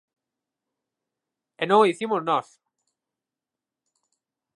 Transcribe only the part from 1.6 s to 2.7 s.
E non o dicimos nós.